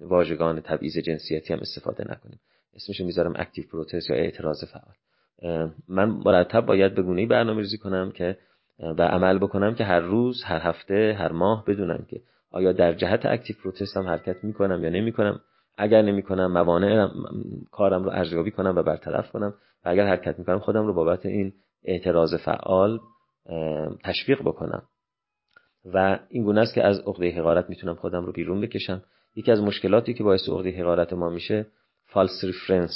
واژگان 0.00 0.60
تبعیض 0.60 0.98
جنسیتی 0.98 1.52
هم 1.52 1.60
استفاده 1.60 2.04
نکنیم. 2.12 2.40
اسمش 2.74 3.00
می‌ذارم 3.00 3.32
active 3.36 3.64
protest 3.72 4.10
یا 4.10 4.16
اعتراض 4.16 4.64
فعال. 4.64 4.94
من 5.88 6.04
مرتب 6.04 6.66
باید 6.66 6.94
به 6.94 7.02
گونه‌ای 7.02 7.26
برنامه 7.26 7.60
ریزی 7.60 7.78
کنم 7.78 8.10
که 8.10 8.38
و 8.78 9.02
عمل 9.02 9.38
بکنم 9.38 9.74
که 9.74 9.84
هر 9.84 10.00
روز 10.00 10.42
هر 10.42 10.60
هفته 10.60 11.16
هر 11.18 11.32
ماه 11.32 11.64
بدونم 11.64 12.06
که 12.08 12.20
آیا 12.50 12.72
در 12.72 12.92
جهت 12.92 13.26
active 13.26 13.56
protest 13.62 13.96
هم 13.96 14.06
حرکت 14.06 14.44
می‌کنم 14.44 14.84
یا 14.84 14.90
نمی‌کنم. 14.90 15.40
اگر 15.76 16.02
نمی‌کنم 16.02 16.52
موانع 16.52 17.08
کارم 17.70 18.04
رو 18.04 18.10
ارزیابی 18.10 18.50
کنم 18.50 18.76
و 18.76 18.82
برطرف 18.82 19.30
کنم 19.30 19.54
و 19.84 19.88
اگر 19.88 20.06
حرکت 20.06 20.38
می‌کنم 20.38 20.58
خودم 20.58 20.86
رو 20.86 20.94
بابت 20.94 21.26
این 21.26 21.52
اعتراض 21.84 22.34
فعال 22.34 23.00
تشویق 24.04 24.42
بکنم. 24.42 24.82
و 25.84 26.18
این 26.28 26.44
گونه 26.44 26.60
است 26.60 26.74
که 26.74 26.84
از 26.84 27.00
عقده 27.00 27.30
حقارت 27.30 27.70
می‌تونم 27.70 27.94
خودم 27.94 28.24
رو 28.24 28.32
بیرون 28.32 28.60
بکشم. 28.60 29.02
یکی 29.36 29.52
از 29.52 29.60
مشکلاتی 29.60 30.14
که 30.14 30.24
باعث 30.24 30.48
عقده 30.48 30.80
حقارت 30.80 31.12
ما 31.12 31.30
میشه 31.30 31.66
false 32.06 32.44
reference 32.44 32.94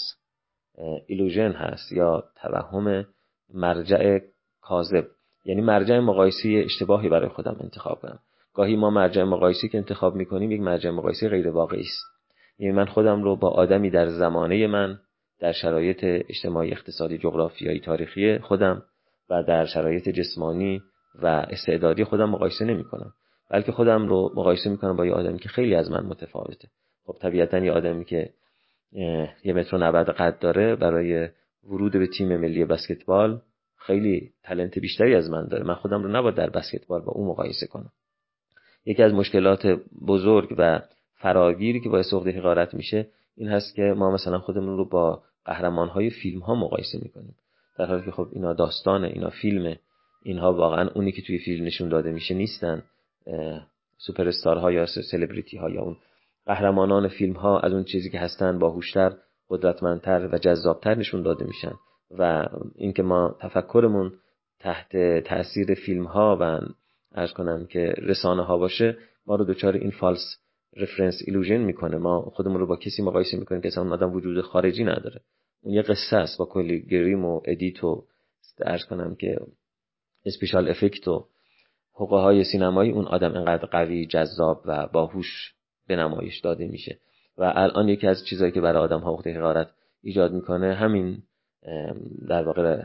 illusion 1.06 1.52
هست 1.52 1.92
یا 1.92 2.24
توهم 2.36 3.06
مرجع 3.54 4.18
کاذب. 4.60 5.06
یعنی 5.44 5.60
مرجع 5.60 5.98
مقایسی 5.98 6.56
اشتباهی 6.56 7.08
برای 7.08 7.28
خودم 7.28 7.56
انتخاب 7.60 8.00
کنم. 8.00 8.18
گاهی 8.54 8.76
ما 8.76 8.90
مرجع 8.90 9.22
مقایسی 9.22 9.68
که 9.68 9.78
انتخاب 9.78 10.14
می‌کنیم 10.14 10.52
یک 10.52 10.60
مرجع 10.60 10.90
مقایسی 10.90 11.28
غیر 11.28 11.48
واقعی 11.48 11.80
است. 11.80 12.15
یعنی 12.58 12.72
من 12.76 12.84
خودم 12.84 13.22
رو 13.22 13.36
با 13.36 13.48
آدمی 13.48 13.90
در 13.90 14.08
زمانه 14.08 14.66
من 14.66 14.98
در 15.40 15.52
شرایط 15.52 15.98
اجتماعی 16.02 16.72
اقتصادی 16.72 17.18
جغرافیایی 17.18 17.80
تاریخی 17.80 18.38
خودم 18.38 18.82
و 19.30 19.42
در 19.42 19.66
شرایط 19.66 20.08
جسمانی 20.08 20.82
و 21.22 21.26
استعدادی 21.26 22.04
خودم 22.04 22.30
مقایسه 22.30 22.64
نمی 22.64 22.84
کنم 22.84 23.12
بلکه 23.50 23.72
خودم 23.72 24.06
رو 24.08 24.32
مقایسه 24.36 24.70
می‌کنم 24.70 24.96
با 24.96 25.06
یه 25.06 25.12
آدمی 25.12 25.38
که 25.38 25.48
خیلی 25.48 25.74
از 25.74 25.90
من 25.90 26.06
متفاوته. 26.06 26.68
خب 27.06 27.16
طبیعتا 27.20 27.58
یه 27.58 27.72
آدمی 27.72 28.04
که 28.04 28.30
یه 29.44 29.52
متر 29.52 29.76
و 29.76 29.78
نود 29.78 30.10
قد 30.10 30.38
داره 30.38 30.76
برای 30.76 31.28
ورود 31.64 31.92
به 31.92 32.06
تیم 32.06 32.36
ملی 32.36 32.64
بسکتبال 32.64 33.40
خیلی 33.76 34.30
تلنت 34.42 34.78
بیشتری 34.78 35.14
از 35.14 35.30
من 35.30 35.46
داره. 35.48 35.64
من 35.64 35.74
خودم 35.74 36.02
رو 36.02 36.08
نباید 36.08 36.34
در 36.34 36.50
بسکتبال 36.50 37.00
با 37.00 37.12
اون 37.12 37.28
مقایسه 37.28 37.66
کنم. 37.66 37.92
یکی 38.86 39.02
از 39.02 39.12
مشکلات 39.12 39.66
بزرگ 40.06 40.54
و 40.58 40.80
فراگیری 41.16 41.80
که 41.80 41.88
باعث 41.88 42.14
عقده 42.14 42.30
حقارت 42.30 42.74
میشه 42.74 43.08
این 43.36 43.48
هست 43.48 43.74
که 43.74 43.82
ما 43.82 44.10
مثلا 44.10 44.38
خودمون 44.38 44.76
رو 44.76 44.88
با 44.88 45.22
قهرمان 45.44 45.88
های 45.88 46.10
فیلم 46.10 46.40
ها 46.40 46.54
مقایسه 46.54 46.98
می‌کنیم. 47.02 47.34
در 47.78 47.86
حالی 47.86 48.04
که 48.04 48.10
خب 48.10 48.28
اینا 48.32 48.52
داستانه 48.52 49.06
اینا 49.06 49.30
فیلمه 49.30 49.78
اینها 50.22 50.52
واقعا 50.52 50.88
اونی 50.94 51.12
که 51.12 51.22
توی 51.22 51.38
فیلم 51.38 51.66
نشون 51.66 51.88
داده 51.88 52.12
میشه 52.12 52.34
نیستن. 52.34 52.82
سوپر 53.98 54.32
ها 54.44 54.72
یا 54.72 54.86
سلبریتی 54.86 55.56
ها 55.56 55.70
یا 55.70 55.82
اون 55.82 55.96
قهرمانان 56.46 57.08
فیلم 57.08 57.32
ها 57.32 57.60
از 57.60 57.72
اون 57.72 57.84
چیزی 57.84 58.10
که 58.10 58.18
هستن 58.18 58.58
باهوشتر 58.58 59.12
قدرتمندتر 59.50 60.28
و 60.32 60.38
جذابتر 60.38 60.94
نشون 60.94 61.22
داده 61.22 61.44
میشن. 61.44 61.72
و 62.18 62.48
اینکه 62.74 63.02
ما 63.02 63.36
تفکرمون 63.40 64.12
تحت 64.60 64.96
تاثیر 65.24 65.74
فیلم 65.74 66.04
ها 66.04 66.38
و 66.40 66.60
عرض 67.14 67.32
کنم 67.32 67.66
که 67.66 67.94
رسانه 67.98 68.44
ها 68.44 68.58
باشه 68.58 68.96
ما 69.26 69.36
رو 69.36 69.44
دچار 69.44 69.74
این 69.74 69.90
false 69.90 70.38
reference 70.76 71.22
illusion 71.26 71.56
می‌کنه. 71.56 71.96
ما 71.96 72.20
خودمون 72.20 72.60
رو 72.60 72.66
با 72.66 72.76
کسی 72.76 73.02
مقایسه 73.02 73.36
می‌کنیم 73.36 73.60
که 73.60 73.68
اصلا 73.68 73.92
آدم 73.92 74.12
وجود 74.12 74.40
خارجی 74.40 74.84
نداره. 74.84 75.20
اون 75.62 75.74
یه 75.74 75.82
قصه 75.82 76.16
است. 76.16 76.38
با 76.38 76.44
کلی 76.44 76.80
گریم 76.80 77.24
و 77.24 77.40
edit 77.44 77.84
و 77.84 78.04
عرض 78.60 78.84
کنم 78.84 79.14
که 79.14 79.38
special 80.24 80.68
effect 80.68 81.08
و 81.08 81.26
حقه 81.94 82.20
های 82.20 82.44
سینمایی 82.44 82.90
اون 82.90 83.04
آدم 83.04 83.34
انقدر 83.34 83.66
قوی 83.66 84.06
جذاب 84.06 84.62
و 84.64 84.86
باهوش 84.86 85.54
به 85.88 85.96
نمایش 85.96 86.40
داده 86.40 86.66
میشه. 86.66 86.98
و 87.38 87.52
الان 87.56 87.88
یکی 87.88 88.06
از 88.06 88.24
چیزهایی 88.26 88.52
که 88.52 88.60
برای 88.60 88.82
آدم 88.82 89.00
ها 89.00 89.16
حقارت 89.16 89.70
ایجاد 90.02 90.32
می‌کنه 90.32 90.74
همین 90.74 91.22
در 92.28 92.42
واقع 92.42 92.82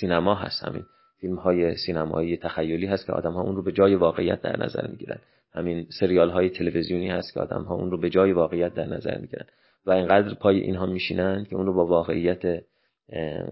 سینما 0.00 0.34
هست. 0.34 0.64
همین 0.64 0.84
فیلم 1.20 1.36
های 1.36 1.76
سینمایی 1.76 2.36
تخیلی 2.36 2.86
هست 2.86 3.06
که 3.06 3.12
آدم 3.12 3.32
ها 3.32 3.42
اون 3.42 3.56
رو 3.56 3.62
به 3.62 3.72
جای 3.72 3.94
واقعیت 3.94 4.42
در 4.42 4.64
نظر 4.64 4.86
می‌گیرن. 4.86 5.18
همین 5.54 5.86
سریال 6.00 6.30
های 6.30 6.50
تلویزیونی 6.50 7.08
هست 7.08 7.34
که 7.34 7.40
آدم 7.40 7.62
ها 7.62 7.74
اون 7.74 7.90
رو 7.90 8.00
به 8.00 8.10
جای 8.10 8.32
واقعیت 8.32 8.74
در 8.74 8.86
نظر 8.86 9.18
می‌گیرن 9.18 9.46
و 9.86 9.90
اینقدر 9.90 10.34
پای 10.34 10.60
اینها 10.60 10.86
میشینن 10.86 11.44
که 11.44 11.56
اون 11.56 11.66
رو 11.66 11.74
با 11.74 11.86
واقعیت 11.86 12.62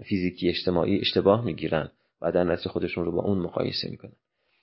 فیزیکی 0.08 0.48
اجتماعی 0.48 1.00
اشتباه 1.00 1.44
می‌گیرن 1.44 1.90
و 2.22 2.32
در 2.32 2.44
نتیجه 2.44 2.70
خودشون 2.70 3.04
رو 3.04 3.12
با 3.12 3.22
اون 3.22 3.38
مقایسه 3.38 3.90
می‌کنن. 3.90 4.12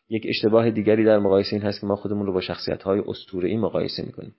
یک 0.10 0.26
اشتباه 0.30 0.72
دیگری 0.72 1.06
در 1.06 1.20
مقایسه 1.20 1.54
این 1.54 1.62
هست 1.62 1.82
که 1.82 1.88
ما 1.88 1.96
خودمون 1.96 2.26
رو 2.26 2.34
با 2.34 2.42
شخصیت 2.42 2.84
های 2.84 3.02
اسطوره‌ای 3.08 3.58
مقایسه 3.58 4.06
می‌کنیم. 4.06 4.36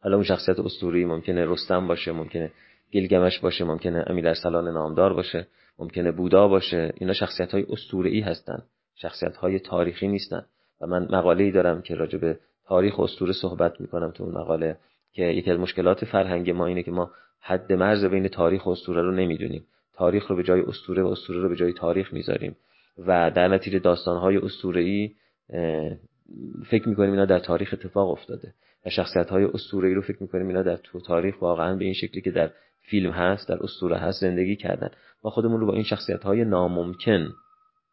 حالا 0.00 0.16
اون 0.16 0.24
شخصیت 0.24 0.58
اسطوره‌ای 0.58 1.04
ممکنه 1.04 1.46
رستم 1.46 1.88
باشه 1.88 2.12
ممکنه 2.12 2.50
گلگمش 2.94 3.38
باشه 3.38 3.64
ممکنه 3.64 4.04
امیر 4.06 4.28
ارسلان 4.28 4.68
نامدار 4.68 5.14
باشه 5.14 5.46
ممکنه 5.78 6.12
بودا 6.12 6.48
باشه. 6.48 6.92
اینا 6.96 7.12
شخصیت 7.12 7.52
های 7.52 7.66
اسطوره‌ای 7.68 8.20
هستن. 8.20 8.62
شخصیت 8.94 9.36
های 9.36 9.58
تاریخی 9.58 10.08
نیستن. 10.08 10.46
و 10.80 10.86
من 10.86 11.08
مقاله 11.10 11.44
ای 11.44 11.50
دارم 11.50 11.82
که 11.82 11.94
راجع 11.94 12.18
به 12.18 12.38
تاریخ 12.66 13.00
اسطوره 13.00 13.32
صحبت 13.32 13.80
می‌کنم 13.80 14.10
تو 14.10 14.24
اون 14.24 14.34
مقاله 14.34 14.76
که 15.12 15.22
یکی 15.22 15.50
از 15.50 15.58
مشکلات 15.58 16.04
فرهنگ 16.04 16.50
ما 16.50 16.66
اینه 16.66 16.82
که 16.82 16.90
ما 16.90 17.10
حد 17.40 17.72
مرز 17.72 18.04
بین 18.04 18.28
تاریخ 18.28 18.66
و 18.66 18.70
اسطوره 18.70 19.02
رو 19.02 19.12
نمی‌دونیم. 19.12 19.66
تاریخ 19.94 20.30
رو 20.30 20.36
به 20.36 20.42
جای 20.42 20.60
اسطوره 20.60 21.02
و 21.02 21.06
اسطوره 21.06 21.38
رو 21.40 21.48
به 21.48 21.56
جای 21.56 21.72
تاریخ 21.72 22.12
می‌ذاریم. 22.12 22.56
و 23.06 23.30
در 23.30 23.48
نتیجه 23.48 23.78
داستانهای 23.78 24.36
اسطوره‌ای 24.36 25.10
فکر 26.70 26.88
می‌کنیم 26.88 27.10
اینا 27.10 27.24
در 27.24 27.38
تاریخ 27.38 27.70
اتفاق 27.72 28.10
افتاده. 28.10 28.54
و 28.86 28.90
شخصیت 28.90 29.30
های 29.30 29.44
اسطوره‌ای 29.44 29.94
رو 29.94 30.00
فکر 30.00 30.22
می‌کنیم 30.22 30.48
اینا 30.48 30.62
در 30.62 30.76
تو 30.76 31.00
تاریخ 31.00 31.42
واقعا 31.42 31.76
به 31.76 31.84
این 31.84 31.94
شکلی 31.94 32.20
که 32.20 32.30
در 32.30 32.50
فیلم 32.82 33.10
هست 33.10 33.48
در 33.48 33.58
اسطوره 33.60 33.96
هست 33.96 34.20
زندگی 34.20 34.56
کردن. 34.56 34.90
ما 35.24 35.30
خودمون 35.30 35.60
رو 35.60 35.66
با 35.66 35.72
این 35.72 35.82
شخصیت 35.82 36.22
های 36.22 36.44
ناممکن 36.44 37.28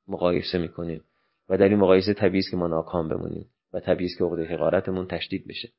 مقایسه 0.08 0.58
می‌کنیم. 0.58 1.01
و 1.49 1.57
در 1.57 1.69
این 1.69 1.79
مقایسه 1.79 2.13
طبیعی 2.13 2.43
که 2.51 2.57
ما 2.57 2.67
ناکام 2.67 3.09
بمونیم 3.09 3.45
و 3.73 3.79
طبیعی 3.79 4.09
که 4.17 4.23
عقده 4.23 4.45
حقارتمون 4.45 5.07
تشدید 5.07 5.47
بشه. 5.47 5.69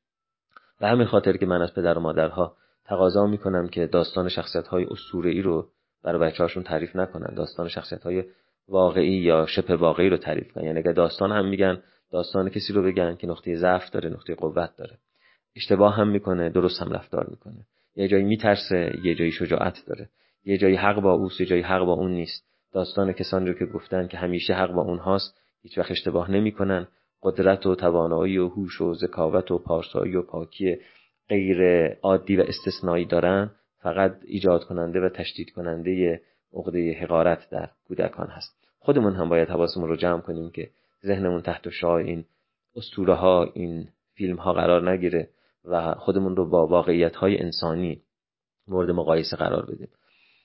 و 0.81 0.87
همین 0.87 1.05
خاطر 1.05 1.37
که 1.37 1.45
من 1.45 1.61
از 1.61 1.73
پدر 1.73 1.97
و 1.97 2.01
مادرها 2.01 2.55
تقاضا 2.85 3.27
می‌کنم 3.27 3.67
که 3.67 3.87
داستان 3.87 4.29
شخصیت 4.29 4.67
های 4.67 4.85
اسطوره‌ای 4.85 5.41
رو 5.41 5.67
برای 6.03 6.21
بچه‌هاشون 6.21 6.63
تعریف 6.63 6.95
نکنن 6.95 7.35
داستان 7.35 7.67
شخصیت 7.67 8.03
های 8.03 8.23
واقعی 8.67 9.17
یا 9.17 9.45
شبه 9.45 9.75
واقعی 9.75 10.09
رو 10.09 10.17
تعریف 10.17 10.51
کنن. 10.51 10.63
یعنی 10.63 10.79
اگر 10.79 10.93
داستان 10.93 11.31
هم 11.31 11.45
میگن 11.49 11.81
داستان 12.11 12.49
کسی 12.49 12.73
رو 12.73 12.83
بگن 12.83 13.15
که 13.15 13.27
نقطه 13.27 13.55
ضعف 13.55 13.89
داره 13.89 14.09
نقطه 14.09 14.35
قوت 14.35 14.75
داره. 14.77 14.97
اشتباه 15.55 15.95
هم 15.95 16.07
می‌کنه 16.07 16.49
درست 16.49 16.81
هم 16.81 16.91
رفتار 16.91 17.27
می‌کنه. 17.29 17.65
یه 17.95 18.07
جایی 18.07 18.23
میترسه 18.23 18.99
یه 19.03 19.15
جایی 19.15 19.31
شجاعت 19.31 19.83
داره. 19.87 20.09
یه 20.45 20.57
جایی 20.57 20.75
حق 20.75 21.01
با 21.01 21.13
اوست 21.13 21.41
یه 21.41 21.47
جایی 21.47 21.61
حق 21.61 21.85
با 21.85 21.93
اون 21.93 22.11
نیست. 22.11 22.45
داستان 22.73 23.13
کسانی 23.13 23.47
رو 23.47 23.53
که 23.53 23.65
گفتن 23.65 24.07
که 24.07 24.17
همیشه 24.17 24.53
حق 24.53 24.71
با 24.71 24.81
اونهاست 24.81 25.41
هیچ 25.61 25.77
وقت 25.77 25.91
اشتباه 25.91 26.31
نمی‌کنن. 26.31 26.87
قدرت 27.21 27.65
و 27.65 27.75
توانایی 27.75 28.37
و 28.37 28.47
هوش 28.47 28.81
و 28.81 28.93
ذکاوت 28.93 29.51
و 29.51 29.57
پارسایی 29.57 30.15
و 30.15 30.21
پاکی 30.21 30.77
غیر 31.29 31.87
عادی 32.01 32.37
و 32.37 32.41
استثنایی 32.41 33.05
دارن. 33.05 33.51
فقط 33.79 34.19
ایجاد 34.25 34.63
کننده 34.63 34.99
و 34.99 35.09
تشدید 35.09 35.49
کننده 35.49 36.21
عقده 36.53 36.93
حقارت 36.93 37.49
در 37.49 37.69
کودکان 37.87 38.27
هست. 38.27 38.67
خودمون 38.79 39.15
هم 39.15 39.29
باید 39.29 39.49
حواسمون 39.49 39.89
رو 39.89 39.95
جمع 39.95 40.21
کنیم 40.21 40.49
که 40.49 40.69
ذهنمون 41.05 41.41
تحت 41.41 41.69
شاه 41.69 41.95
این 41.95 42.25
اسطوره 42.75 43.13
ها 43.13 43.43
این 43.53 43.87
فیلم 44.13 44.35
ها 44.35 44.53
قرار 44.53 44.91
نگیره 44.91 45.29
و 45.65 45.93
خودمون 45.93 46.35
رو 46.35 46.49
با 46.49 46.67
واقعیت 46.67 47.15
های 47.15 47.39
انسانی 47.39 48.01
مورد 48.67 48.91
مقایسه 48.91 49.37
قرار 49.37 49.65
بدیم. 49.65 49.89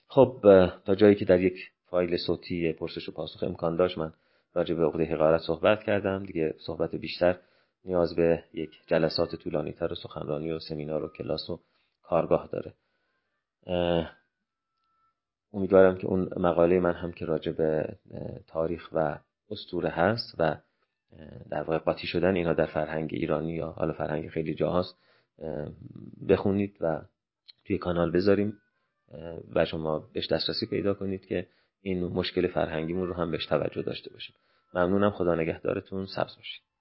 خب 0.09 0.38
تا 0.85 0.95
جایی 0.95 1.14
که 1.14 1.25
در 1.25 1.40
یک 1.40 1.57
فایل 1.87 2.16
صوتی 2.16 2.73
پرسش 2.73 3.09
و 3.09 3.12
پاسخ 3.12 3.42
امکان 3.42 3.76
داشت 3.76 3.99
من 3.99 4.12
راجع 4.54 4.75
به 4.75 4.85
عقده 4.87 5.04
حقارت 5.04 5.40
صحبت 5.40 5.82
کردم. 5.82 6.25
دیگه 6.25 6.54
صحبت 6.66 6.94
بیشتر 6.94 7.38
نیاز 7.85 8.16
به 8.16 8.44
یک 8.52 8.71
جلسات 8.87 9.37
طولانی 9.37 9.73
تر 9.73 9.92
و 9.92 9.94
سخنرانی 9.94 10.52
و 10.52 10.59
سمینار 10.59 11.04
و 11.04 11.09
کلاس 11.09 11.50
و 11.50 11.61
کارگاه 12.02 12.49
داره. 12.52 12.75
امیدوارم 15.52 15.99
که 15.99 16.06
اون 16.06 16.28
مقاله 16.37 16.80
من 16.80 16.92
هم 16.92 17.12
که 17.12 17.25
راجع 17.25 17.52
به 17.52 17.99
تاریخ 18.47 18.88
و 18.92 19.18
استوره 19.50 19.88
هست 19.88 20.35
و 20.38 20.56
در 21.50 21.62
واقع 21.62 21.79
قاطی 21.79 22.07
شدن 22.07 22.35
اینا 22.35 22.53
در 22.53 22.66
فرهنگ 22.66 23.11
ایرانی 23.12 23.53
یا 23.53 23.70
حالا 23.70 23.92
فرهنگ 23.92 24.29
خیلی 24.29 24.55
جاهاست 24.55 24.98
بخونید 26.29 26.76
و 26.81 27.03
توی 27.64 27.79
کانال 27.79 28.11
بذاریم 28.11 28.59
و 29.55 29.64
شما 29.64 29.98
بهش 29.98 30.33
دسترسی 30.33 30.66
پیدا 30.66 30.94
کنید 30.94 31.26
که 31.26 31.46
این 31.81 32.05
مشکل 32.05 32.46
فرهنگیمون 32.46 33.09
رو 33.09 33.14
هم 33.14 33.31
بهش 33.31 33.46
توجه 33.46 33.83
داشته 33.83 34.12
باشیم. 34.12 34.37
ممنونم. 34.74 35.11
خدا 35.11 35.35
نگهدارتون. 35.35 36.06
سبز 36.06 36.37
باشید. 36.37 36.71